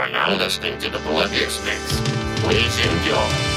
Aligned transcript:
are 0.00 0.08
now 0.08 0.34
listening 0.34 0.78
to 0.78 0.88
the 0.88 0.98
Polybius 1.00 1.62
Mix. 1.62 2.00
Please 2.40 2.78
enjoy. 2.78 3.50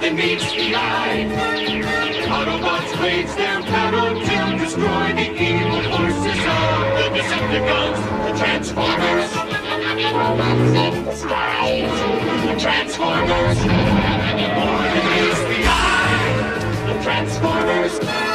They 0.00 0.10
meets 0.10 0.50
the 0.52 0.74
eye. 0.74 1.28
Autobots 2.26 3.00
raise 3.00 3.34
their 3.36 3.60
battle 3.60 4.18
to 4.20 4.58
destroy 4.58 5.12
the 5.12 5.30
evil 5.40 5.82
forces 5.92 6.40
of 6.48 6.80
the 6.98 7.06
Decepticons, 7.14 8.00
the 8.26 8.32
Transformers. 8.38 9.30
Robots 10.12 10.72
in 10.74 11.04
disguise, 11.04 11.98
the 12.46 12.54
Transformers. 12.58 13.58
They 14.92 15.02
meets 15.12 15.42
the 15.50 15.60
eye, 15.68 16.22
the 16.86 16.96
Transformers. 17.02 18.31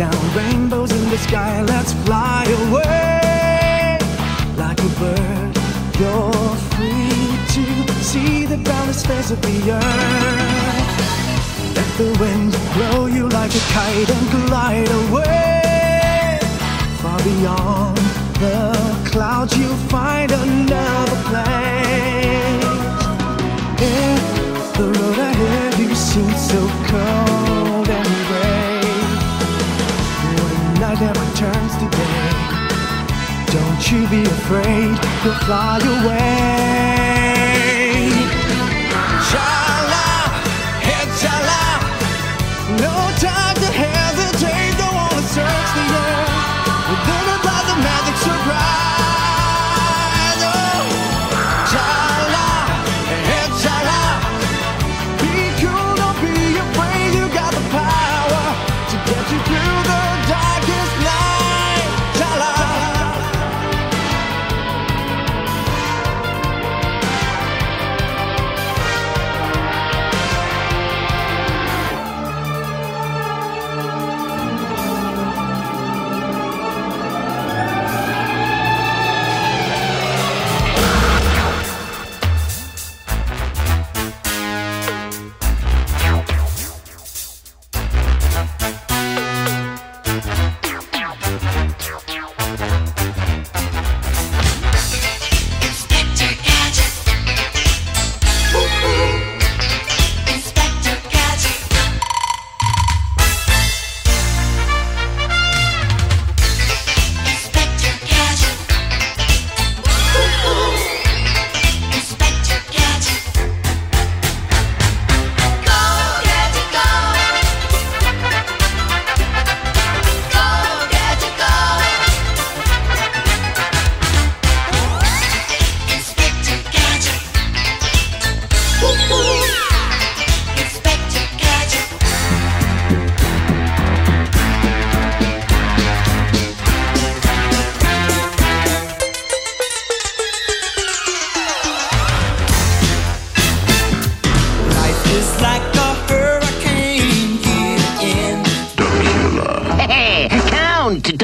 down, 0.00 0.34
rainbows 0.34 0.90
in 0.92 1.10
the 1.10 1.18
sky, 1.18 1.60
let's 1.60 1.92
fly 2.04 2.46
away 2.64 3.98
like 4.56 4.80
a 4.80 4.90
bird. 4.98 5.52
You're 6.00 6.56
free 6.72 7.36
to 7.54 7.64
see 8.10 8.46
the 8.46 8.56
boundless 8.56 9.04
face 9.04 9.30
of 9.30 9.42
the 9.42 9.58
earth. 9.72 10.90
Let 11.76 11.90
the 12.00 12.10
wind 12.18 12.52
blow 12.72 13.06
you 13.16 13.28
like 13.28 13.54
a 13.54 13.64
kite 13.74 14.10
and 14.16 14.26
glide 14.46 14.90
away 15.02 16.38
far 17.02 17.18
beyond 17.22 17.98
the 18.44 18.58
clouds. 19.10 19.54
You'll 19.58 19.84
find 19.96 20.32
another 20.32 21.18
place. 21.28 22.64
If 23.82 24.22
the 24.78 24.86
road 24.96 25.18
ahead 25.18 25.78
you 25.78 25.94
seem 25.94 26.32
so 26.50 26.60
cold. 26.88 27.49
that 31.00 31.16
returns 31.16 31.74
today. 31.80 32.28
Don't 33.56 33.82
you 33.90 34.06
be 34.08 34.22
afraid 34.28 34.96
to 35.24 35.32
fly 35.46 35.78
away. 35.96 37.40
Child 39.32 39.59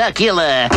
Дракила. 0.06 0.75